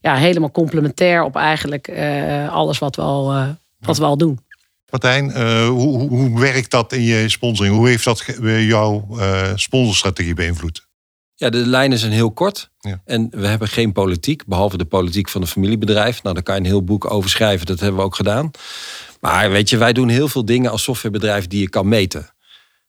[0.02, 3.34] ja, helemaal complementair op eigenlijk uh, alles wat we al,
[3.80, 4.40] wat we al doen.
[4.94, 7.76] Martijn, uh, hoe, hoe, werkt dat in je sponsoring?
[7.76, 10.88] Hoe heeft dat jouw uh, sponsorstrategie beïnvloed?
[11.36, 12.72] Ja, de lijnen zijn heel kort.
[12.80, 13.02] Ja.
[13.06, 16.24] En we hebben geen politiek, behalve de politiek van een familiebedrijf.
[16.24, 17.66] Nou, daar kan je een heel boek over schrijven.
[17.66, 18.52] Dat hebben we ook gedaan.
[19.20, 22.30] Maar weet je, wij doen heel veel dingen als softwarebedrijf die je kan meten.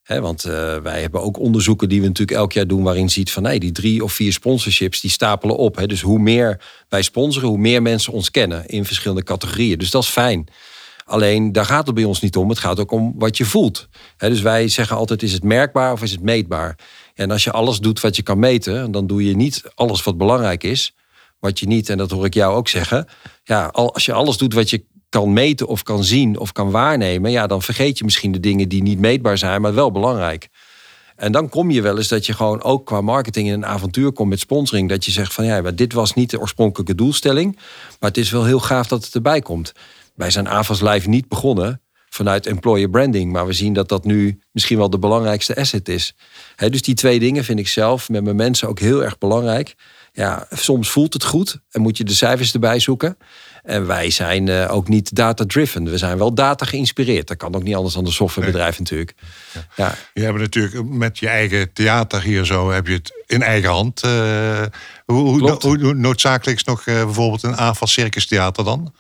[0.03, 3.31] He, want uh, wij hebben ook onderzoeken die we natuurlijk elk jaar doen, waarin ziet
[3.31, 5.77] van nee, die drie of vier sponsorships die stapelen op.
[5.77, 5.87] He.
[5.87, 9.79] Dus hoe meer wij sponsoren, hoe meer mensen ons kennen in verschillende categorieën.
[9.79, 10.49] Dus dat is fijn.
[11.05, 12.49] Alleen daar gaat het bij ons niet om.
[12.49, 13.89] Het gaat ook om wat je voelt.
[14.17, 16.79] dus wij zeggen altijd: is het merkbaar of is het meetbaar?
[17.15, 20.19] En als je alles doet wat je kan meten, dan doe je niet alles wat
[20.19, 20.95] belangrijk is.
[21.39, 23.07] Wat je niet, en dat hoor ik jou ook zeggen.
[23.45, 27.31] Ja, als je alles doet wat je kan meten of kan zien of kan waarnemen,
[27.31, 30.49] ja, dan vergeet je misschien de dingen die niet meetbaar zijn, maar wel belangrijk.
[31.17, 34.13] En dan kom je wel eens dat je gewoon ook qua marketing in een avontuur
[34.13, 34.89] komt met sponsoring.
[34.89, 37.55] Dat je zegt van ja, maar dit was niet de oorspronkelijke doelstelling.
[38.01, 39.73] Maar het is wel heel gaaf dat het erbij komt.
[40.15, 43.33] Wij zijn Avas Live niet begonnen vanuit employer branding.
[43.33, 46.15] Maar we zien dat dat nu misschien wel de belangrijkste asset is.
[46.57, 49.75] dus die twee dingen vind ik zelf met mijn mensen ook heel erg belangrijk.
[50.13, 53.17] Ja, soms voelt het goed en moet je de cijfers erbij zoeken.
[53.63, 55.91] En wij zijn uh, ook niet data-driven.
[55.91, 57.27] We zijn wel data geïnspireerd.
[57.27, 59.15] Dat kan ook niet anders dan de softwarebedrijf natuurlijk.
[59.77, 59.95] Ja.
[60.15, 64.05] Je hebt natuurlijk met je eigen theater hier zo, heb je het in eigen hand.
[64.05, 64.63] Uh,
[65.05, 68.95] hoe, hoe, noodzakelijk is nog uh, bijvoorbeeld een AFAS Circus Theater dan?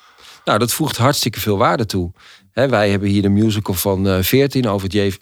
[0.44, 2.12] Nou, dat voegt hartstikke veel waarde toe.
[2.52, 5.16] wij hebben hier de musical van 14 over het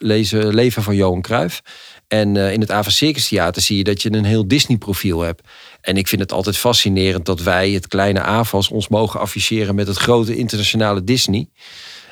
[0.53, 1.61] leven van Johan Cruijff.
[2.07, 5.47] En in het AFAS Circus Theater zie je dat je een heel Disney-profiel hebt.
[5.81, 9.87] En ik vind het altijd fascinerend dat wij, het kleine AFAS, ons mogen afficheren met
[9.87, 11.49] het grote internationale Disney.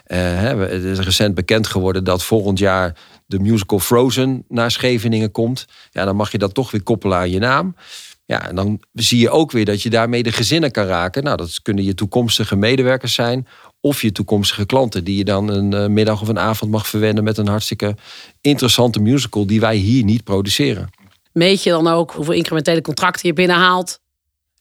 [0.08, 2.95] Uh, het is recent bekend geworden dat volgend jaar
[3.26, 5.65] de musical Frozen naar Scheveningen komt.
[5.91, 7.76] Ja, dan mag je dat toch weer koppelen aan je naam.
[8.32, 11.24] Ja, en dan zie je ook weer dat je daarmee de gezinnen kan raken.
[11.24, 13.48] Nou, dat kunnen je toekomstige medewerkers zijn.
[13.82, 17.24] Of je toekomstige klanten die je dan een eh, middag of een avond mag verwennen
[17.24, 17.96] met een hartstikke
[18.41, 20.89] interessante musical die wij hier niet produceren
[21.32, 24.00] meet je dan ook hoeveel incrementele contracten je binnenhaalt.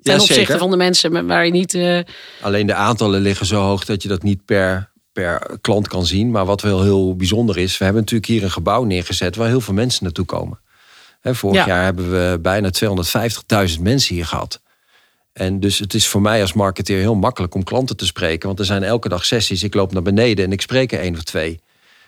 [0.02, 1.74] Ten opzichte van de mensen waar je niet.
[1.74, 2.00] Uh...
[2.40, 6.30] Alleen de aantallen liggen zo hoog dat je dat niet per, per klant kan zien.
[6.30, 9.60] Maar wat wel heel bijzonder is, we hebben natuurlijk hier een gebouw neergezet waar heel
[9.60, 10.60] veel mensen naartoe komen.
[11.22, 12.70] Vorig jaar hebben we bijna
[13.76, 14.60] 250.000 mensen hier gehad.
[15.32, 18.46] En dus het is voor mij als marketeer heel makkelijk om klanten te spreken.
[18.46, 19.62] Want er zijn elke dag sessies.
[19.62, 21.60] Ik loop naar beneden en ik spreek er één of twee.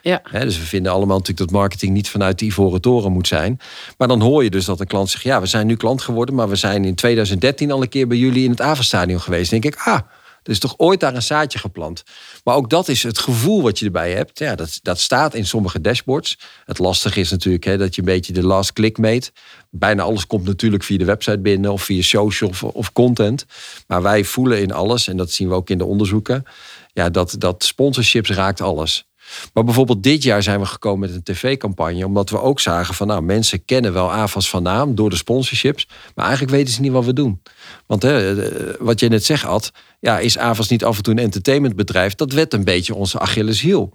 [0.02, 0.22] Ja.
[0.30, 3.60] dus we vinden allemaal natuurlijk dat marketing niet vanuit de ivoren toren moet zijn.
[3.98, 6.34] Maar dan hoor je dus dat een klant zegt: Ja, we zijn nu klant geworden,
[6.34, 9.50] maar we zijn in 2013 al een keer bij jullie in het Avenstadion geweest.
[9.50, 10.00] Dan denk ik: Ah,
[10.42, 12.02] er is toch ooit daar een zaadje geplant.
[12.44, 14.38] Maar ook dat is het gevoel wat je erbij hebt.
[14.38, 16.38] Ja, dat, dat staat in sommige dashboards.
[16.64, 19.32] Het lastige is natuurlijk hè, dat je een beetje de last click meet.
[19.70, 23.46] Bijna alles komt natuurlijk via de website binnen of via social of, of content.
[23.86, 26.44] Maar wij voelen in alles, en dat zien we ook in de onderzoeken,
[26.92, 29.06] ja, dat, dat sponsorships raakt alles.
[29.54, 32.06] Maar bijvoorbeeld dit jaar zijn we gekomen met een tv-campagne.
[32.06, 35.88] Omdat we ook zagen van nou, mensen kennen wel AFAS van naam door de sponsorships.
[36.14, 37.42] Maar eigenlijk weten ze niet wat we doen.
[37.86, 41.12] Want hè, eh, wat je net zegt, Ad, ja, is AFAS niet af en toe
[41.12, 42.14] een entertainmentbedrijf?
[42.14, 43.92] Dat werd een beetje onze Achilleshiel.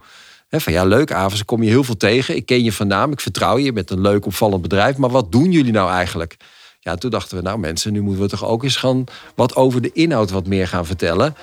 [0.48, 2.36] He, van ja, leuk AFAS, kom je heel veel tegen.
[2.36, 4.98] Ik ken je van naam, ik vertrouw je met een leuk opvallend bedrijf.
[4.98, 6.38] Maar wat doen jullie nou eigenlijk?
[6.80, 9.04] Ja, toen dachten we, nou mensen, nu moeten we toch ook eens gaan
[9.36, 11.36] wat over de inhoud wat meer gaan vertellen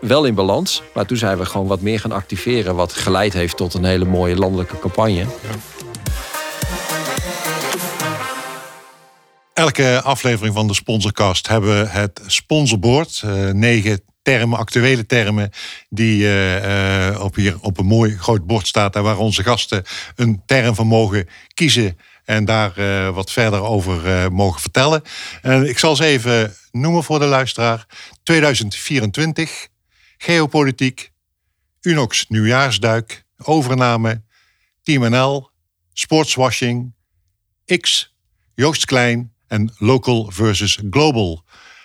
[0.00, 0.82] wel in balans.
[0.94, 2.74] Maar toen zijn we gewoon wat meer gaan activeren.
[2.74, 5.26] Wat geleid heeft tot een hele mooie landelijke campagne.
[9.52, 13.22] Elke aflevering van de Sponsorcast hebben we het sponsorboard.
[13.24, 15.50] Uh, negen termen, actuele termen,
[15.88, 18.96] die uh, op, hier op een mooi groot bord staat.
[18.96, 19.84] En waar onze gasten
[20.16, 21.98] een term van mogen kiezen.
[22.24, 22.72] En daar
[23.12, 25.02] wat verder over mogen vertellen.
[25.42, 27.86] En ik zal ze even noemen voor de luisteraar.
[28.22, 29.68] 2024
[30.18, 31.12] geopolitiek,
[31.80, 34.22] Unox nieuwjaarsduik, overname,
[34.82, 35.50] Team NL,
[35.92, 36.92] sportswashing,
[37.80, 38.14] X,
[38.54, 41.42] Joost Klein en local versus global.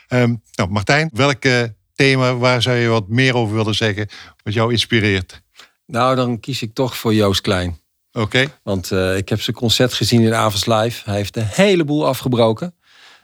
[0.07, 4.09] Um, nou, Martijn, welke thema waar zou je wat meer over willen zeggen,
[4.43, 5.41] wat jou inspireert?
[5.85, 7.81] Nou, dan kies ik toch voor Joost Klein.
[8.11, 8.53] Oké.
[8.63, 11.01] Want uh, ik heb zijn concert gezien in Avals Live.
[11.05, 12.75] Hij heeft een heleboel afgebroken.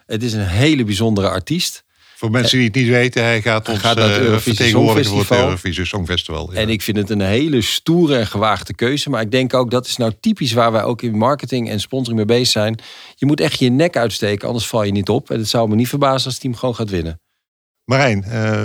[0.05, 1.83] Het is een hele bijzondere artiest.
[2.19, 5.35] Voor mensen die het niet weten, hij gaat ons gaat naar het uh, vertegenwoordigen voor
[5.35, 6.53] het Eurovisie Songfestival.
[6.53, 6.59] Ja.
[6.59, 9.09] En ik vind het een hele stoere en gewaagde keuze.
[9.09, 12.17] Maar ik denk ook, dat is nou typisch waar wij ook in marketing en sponsoring
[12.17, 12.79] mee bezig zijn.
[13.15, 15.29] Je moet echt je nek uitsteken, anders val je niet op.
[15.29, 17.21] En het zou me niet verbazen als het team gewoon gaat winnen.
[17.83, 18.63] Marijn, uh,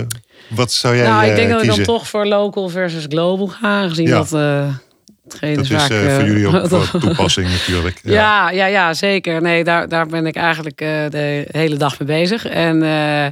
[0.49, 3.47] wat zou jij Nou, ik denk uh, dat we dan toch voor local versus global
[3.47, 3.89] gaan.
[3.89, 4.23] Gezien ja.
[4.23, 4.31] dat
[5.27, 7.99] dat is uh, voor jullie ook voor toepassing natuurlijk.
[8.03, 8.13] Ja.
[8.13, 9.41] ja, ja, ja, zeker.
[9.41, 12.45] Nee, daar, daar ben ik eigenlijk uh, de hele dag mee bezig.
[12.45, 13.27] En uh,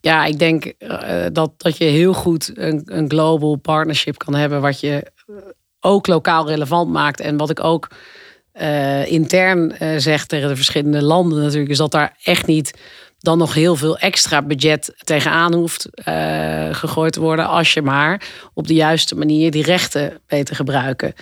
[0.00, 0.72] ja, ik denk
[1.32, 5.10] dat, dat je heel goed een, een global partnership kan hebben, wat je
[5.80, 7.20] ook lokaal relevant maakt.
[7.20, 7.88] En wat ik ook
[9.04, 12.78] intern zeg tegen de verschillende landen natuurlijk, is dat daar echt niet
[13.22, 17.46] dan nog heel veel extra budget tegenaan hoeft uh, gegooid te worden.
[17.46, 18.22] Als je maar
[18.54, 21.14] op de juiste manier die rechten weet te gebruiken.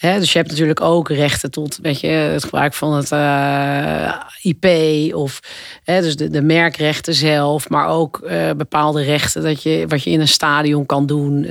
[0.00, 4.66] Dus je hebt natuurlijk ook rechten tot weet je, het gebruik van het uh, IP
[5.14, 5.40] of
[5.84, 10.20] dus de, de merkrechten zelf, maar ook uh, bepaalde rechten dat je wat je in
[10.20, 11.46] een stadion kan doen,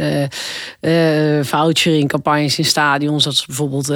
[0.81, 3.93] uh, vouchering campagnes in stadions, dat is bijvoorbeeld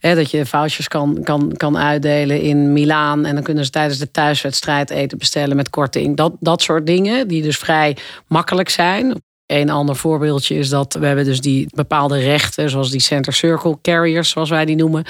[0.00, 4.10] dat je vouchers kan, kan, kan uitdelen in Milaan en dan kunnen ze tijdens de
[4.10, 6.16] thuiswedstrijd eten bestellen met korting.
[6.16, 9.22] Dat, dat soort dingen die dus vrij makkelijk zijn.
[9.46, 13.78] Een ander voorbeeldje is dat we hebben dus die bepaalde rechten, zoals die center circle
[13.82, 15.04] carriers, zoals wij die noemen.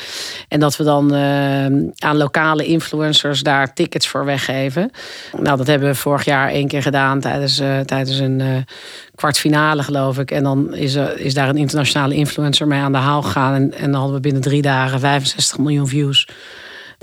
[0.49, 1.65] En dat we dan uh,
[1.97, 4.91] aan lokale influencers daar tickets voor weggeven.
[5.41, 8.57] Nou, dat hebben we vorig jaar één keer gedaan tijdens, uh, tijdens een uh,
[9.15, 10.31] kwartfinale, geloof ik.
[10.31, 13.55] En dan is, is daar een internationale influencer mee aan de haal gegaan.
[13.55, 16.27] En, en dan hadden we binnen drie dagen 65 miljoen views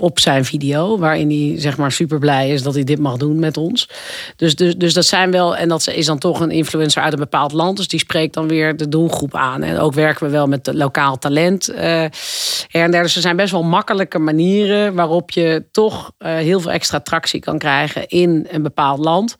[0.02, 0.98] op zijn video.
[0.98, 3.88] Waarin hij zeg maar super blij is dat hij dit mag doen met ons.
[4.36, 5.56] Dus, dus, dus dat zijn wel.
[5.56, 7.76] En dat is dan toch een influencer uit een bepaald land.
[7.76, 9.62] Dus die spreekt dan weer de doelgroep aan.
[9.62, 11.70] En ook werken we wel met lokaal talent.
[11.70, 13.02] Uh, en der.
[13.02, 17.40] Dus er zijn best wel makkelijke manieren waarop je toch uh, heel veel extra tractie
[17.40, 19.36] kan krijgen in een bepaald land.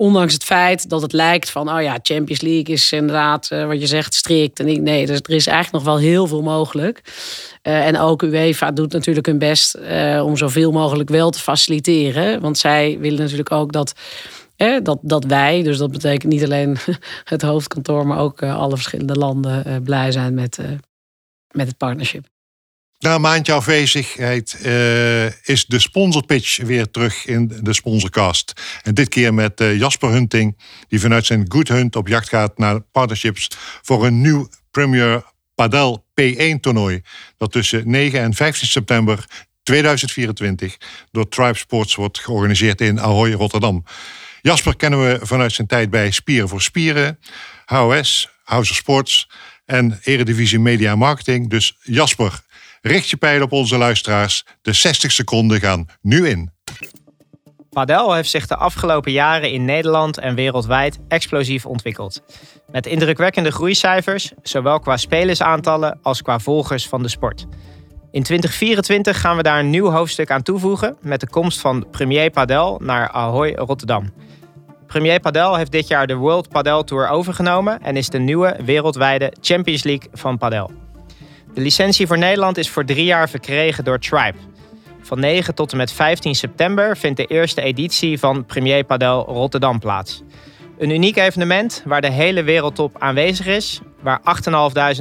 [0.00, 3.80] Ondanks het feit dat het lijkt van, oh ja, Champions League is inderdaad, uh, wat
[3.80, 4.60] je zegt, strikt.
[4.60, 7.02] En ik, nee, dus er is eigenlijk nog wel heel veel mogelijk.
[7.62, 12.40] Uh, en ook UEFA doet natuurlijk hun best uh, om zoveel mogelijk wel te faciliteren.
[12.40, 13.92] Want zij willen natuurlijk ook dat,
[14.82, 16.76] dat, dat wij, dus dat betekent niet alleen
[17.24, 20.58] het hoofdkantoor, maar ook alle verschillende landen blij zijn met,
[21.50, 22.26] met het partnership.
[23.00, 28.52] Na een maandje afwezigheid uh, is de sponsorpitch weer terug in de sponsorcast.
[28.82, 30.58] En dit keer met uh, Jasper Hunting,
[30.88, 33.48] die vanuit zijn Good Hunt op jacht gaat naar partnerships
[33.82, 35.22] voor een nieuw Premier
[35.54, 37.02] Padel P1-toernooi.
[37.36, 39.24] Dat tussen 9 en 15 september
[39.62, 40.76] 2024
[41.10, 43.84] door Tribe Sports wordt georganiseerd in Ahoy, Rotterdam.
[44.42, 47.18] Jasper kennen we vanuit zijn tijd bij Spieren voor Spieren,
[47.64, 49.28] HOS, House of Sports
[49.64, 51.50] en Eredivisie Media Marketing.
[51.50, 52.40] Dus Jasper,
[52.80, 54.44] Richt je pijl op onze luisteraars.
[54.62, 56.50] De 60 seconden gaan nu in.
[57.70, 62.22] Padel heeft zich de afgelopen jaren in Nederland en wereldwijd explosief ontwikkeld.
[62.66, 67.46] Met indrukwekkende groeicijfers, zowel qua spelersaantallen als qua volgers van de sport.
[68.10, 72.30] In 2024 gaan we daar een nieuw hoofdstuk aan toevoegen met de komst van Premier
[72.30, 74.12] Padel naar Ahoy Rotterdam.
[74.86, 79.32] Premier Padel heeft dit jaar de World Padel Tour overgenomen en is de nieuwe wereldwijde
[79.40, 80.70] Champions League van Padel.
[81.54, 84.38] De licentie voor Nederland is voor drie jaar verkregen door Tribe.
[85.00, 89.78] Van 9 tot en met 15 september vindt de eerste editie van Premier Padel Rotterdam
[89.78, 90.22] plaats.
[90.78, 94.20] Een uniek evenement waar de hele wereldtop aanwezig is, waar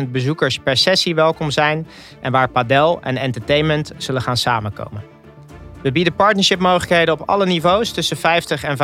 [0.03, 1.88] 8.500 bezoekers per sessie welkom zijn
[2.21, 5.03] en waar padel en entertainment zullen gaan samenkomen.
[5.81, 8.77] We bieden partnership mogelijkheden op alle niveaus tussen 50 en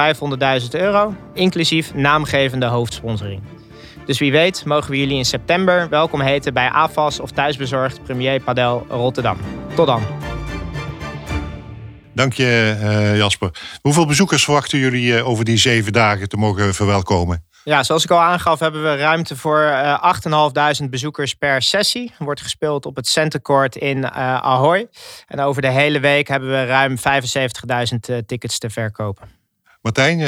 [0.62, 3.42] 500.000 euro, inclusief naamgevende hoofdsponsoring.
[4.06, 8.42] Dus wie weet mogen we jullie in september welkom heten bij AFAS of Thuisbezorgd Premier
[8.42, 9.38] Padel Rotterdam.
[9.76, 10.04] Tot dan.
[12.14, 13.52] Dank je uh, Jasper.
[13.82, 17.46] Hoeveel bezoekers verwachten jullie uh, over die zeven dagen te mogen verwelkomen?
[17.64, 20.14] Ja, zoals ik al aangaf hebben we ruimte voor uh,
[20.84, 22.14] 8.500 bezoekers per sessie.
[22.18, 24.88] Wordt gespeeld op het Centercourt in Ahoy.
[25.28, 29.30] En over de hele week hebben we ruim 75.000 tickets te verkopen.
[29.82, 30.20] Martijn,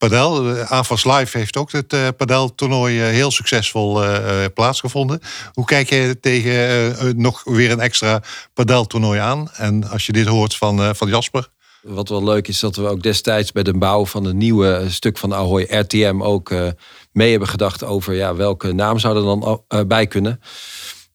[0.00, 0.56] padel.
[0.56, 5.20] AFAS Live heeft ook het uh, padeltoernooi uh, heel succesvol uh, plaatsgevonden.
[5.52, 8.22] Hoe kijk je tegen nog weer een extra
[8.54, 9.50] padeltoernooi aan?
[9.50, 11.48] En als je dit hoort van, van Jasper?
[11.82, 15.18] Wat wel leuk is dat we ook destijds bij de bouw van het nieuwe stuk
[15.18, 16.54] van Ahoy RTM ook
[17.12, 20.40] mee hebben gedacht over ja, welke naam zou er dan bij kunnen.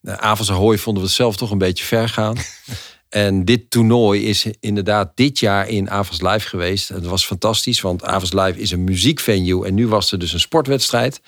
[0.03, 2.37] Avas Ahoy vonden we het zelf toch een beetje ver gaan.
[3.15, 6.89] En dit toernooi is inderdaad dit jaar in Avas Live geweest.
[6.89, 9.65] Het was fantastisch, want Avas Live is een muziekvenue.
[9.65, 11.21] En nu was er dus een sportwedstrijd.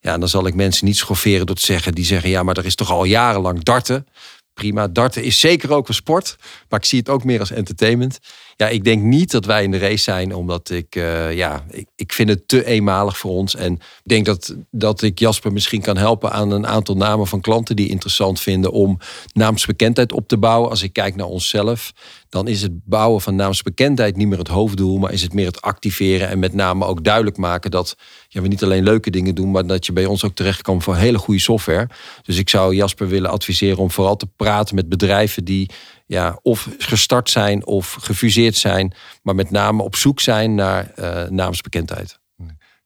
[0.00, 1.94] Ja, dan zal ik mensen niet schofferen door te zeggen...
[1.94, 4.06] die zeggen, ja, maar er is toch al jarenlang darten.
[4.54, 6.36] Prima, darten is zeker ook een sport.
[6.68, 8.18] Maar ik zie het ook meer als entertainment.
[8.56, 11.86] Ja, ik denk niet dat wij in de race zijn, omdat ik, uh, ja, ik,
[11.96, 13.54] ik vind het te eenmalig voor ons.
[13.54, 17.40] En ik denk dat, dat ik Jasper misschien kan helpen aan een aantal namen van
[17.40, 18.98] klanten die interessant vinden om
[19.32, 20.70] naamsbekendheid op te bouwen.
[20.70, 21.92] Als ik kijk naar onszelf,
[22.28, 25.60] dan is het bouwen van naamsbekendheid niet meer het hoofddoel, maar is het meer het
[25.60, 27.96] activeren en met name ook duidelijk maken dat
[28.28, 30.82] ja, we niet alleen leuke dingen doen, maar dat je bij ons ook terecht kan
[30.82, 31.88] voor hele goede software.
[32.22, 35.70] Dus ik zou Jasper willen adviseren om vooral te praten met bedrijven die
[36.06, 41.22] ja, of gestart zijn of gefuseerd zijn, maar met name op zoek zijn naar uh,
[41.28, 42.18] naamsbekendheid.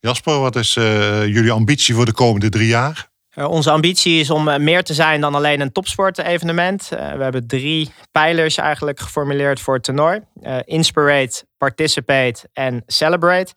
[0.01, 3.09] Jasper, wat is uh, jullie ambitie voor de komende drie jaar?
[3.35, 6.89] Uh, onze ambitie is om meer te zijn dan alleen een topsportevenement.
[6.89, 10.21] we hebben drie pijlers eigenlijk geformuleerd voor het toernooi.
[10.65, 13.53] Inspirate, Participate en Celebrate.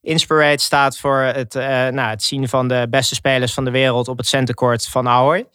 [0.00, 4.18] Inspirate staat voor het, nou, het zien van de beste spelers van de wereld op
[4.18, 5.46] het centercourt van Ahoy.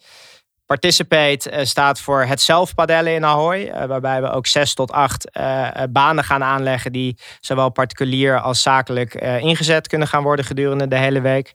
[0.68, 3.58] Participate uh, staat voor het zelf padellen in Ahoy.
[3.58, 6.92] Uh, waarbij we ook zes tot acht uh, banen gaan aanleggen.
[6.92, 11.54] die zowel particulier als zakelijk ingezet kunnen gaan worden gedurende de hele week.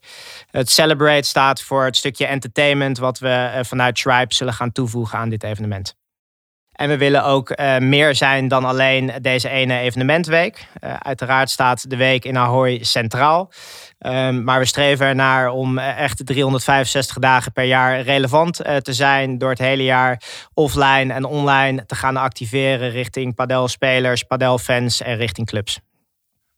[0.51, 2.97] Het Celebrate staat voor het stukje entertainment.
[2.97, 5.95] wat we vanuit Tribe zullen gaan toevoegen aan dit evenement.
[6.71, 10.67] En we willen ook meer zijn dan alleen deze ene evenementweek.
[10.99, 13.51] Uiteraard staat de week in Ahoy centraal.
[14.05, 19.37] Um, maar we streven ernaar om echt 365 dagen per jaar relevant uh, te zijn.
[19.37, 20.21] Door het hele jaar
[20.53, 25.79] offline en online te gaan activeren richting padelspelers, padelfans en richting clubs.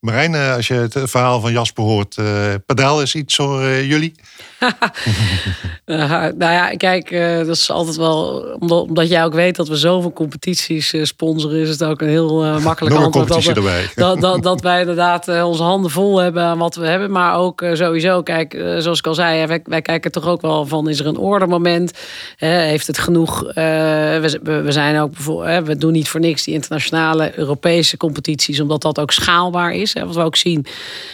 [0.05, 4.15] Marijn, als je het verhaal van Jasper hoort, uh, padel is iets voor uh, jullie?
[5.85, 7.09] nou ja, kijk,
[7.45, 11.69] dat is altijd wel, omdat, omdat, jij ook weet dat we zoveel competities sponsoren, is
[11.69, 13.27] het ook een heel makkelijk antwoord.
[13.27, 17.11] dat, we, dat, dat, dat, wij inderdaad onze handen vol hebben aan wat we hebben.
[17.11, 20.89] Maar ook sowieso, kijk, zoals ik al zei, wij, wij, kijken toch ook wel van,
[20.89, 21.91] is er een ordermoment?
[22.37, 23.53] heeft het genoeg?
[23.53, 28.81] We, we, zijn ook bijvoorbeeld, we doen niet voor niks die internationale Europese competities, omdat
[28.81, 30.65] dat ook schaalbaar is wat we ook zien,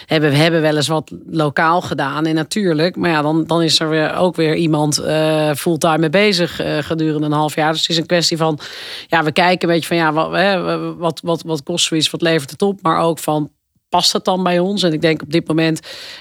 [0.06, 2.26] hebben we hebben wel eens wat lokaal gedaan.
[2.26, 6.10] En natuurlijk, maar ja, dan, dan is er weer ook weer iemand uh, fulltime mee
[6.10, 7.72] bezig uh, gedurende een half jaar.
[7.72, 8.60] Dus het is een kwestie van,
[9.08, 12.52] ja, we kijken een beetje van, ja, wat, wat, wat, wat kost zoiets, wat levert
[12.52, 12.80] het op?
[12.82, 13.52] Maar ook van,
[13.92, 14.84] past dat dan bij ons?
[14.84, 15.80] En ik denk op dit moment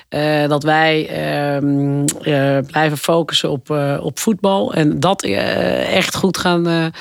[0.09, 4.75] uh, dat wij uh, uh, blijven focussen op, op voetbal.
[4.75, 6.93] En dat echt goed gaan,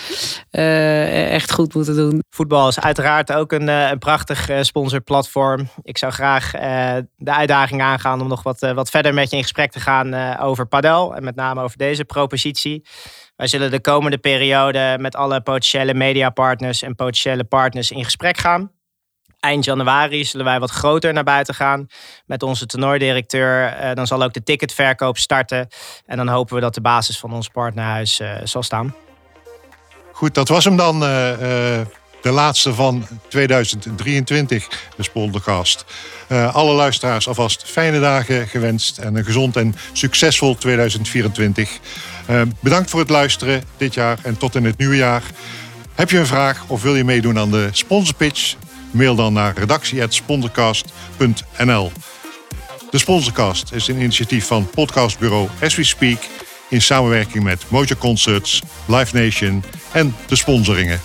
[0.51, 2.23] echt goed moeten doen.
[2.29, 5.69] Voetbal is uiteraard ook een, een prachtig sponsorplatform.
[5.81, 6.51] Ik zou graag
[7.15, 10.67] de uitdaging aangaan om nog wat, wat verder met je in gesprek te gaan over
[10.67, 11.15] padel.
[11.15, 12.85] En met name over deze propositie.
[13.35, 18.71] Wij zullen de komende periode met alle potentiële mediapartners en potentiële partners in gesprek gaan
[19.39, 21.87] eind januari zullen wij wat groter naar buiten gaan
[22.25, 23.79] met onze toernooidirecteur.
[23.81, 25.67] Uh, dan zal ook de ticketverkoop starten.
[26.05, 28.95] En dan hopen we dat de basis van ons partnerhuis uh, zal staan.
[30.11, 30.95] Goed, dat was hem dan.
[30.95, 31.09] Uh,
[32.21, 35.85] de laatste van 2023, de Spoldercast.
[36.51, 41.79] alle luisteraars alvast fijne dagen gewenst en een gezond en succesvol 2024.
[42.59, 45.23] bedankt voor het luisteren dit jaar en tot in het nieuwe jaar.
[45.95, 48.55] Heb je een vraag of wil je meedoen aan de sponsorpitch?
[48.91, 51.91] Mail dan naar redactie.sponsorcast.nl.
[52.89, 56.19] De Sponsorcast is een initiatief van podcastbureau As We Speak
[56.69, 61.01] in samenwerking met Mojo Concerts, Live Nation en de sponsoringen.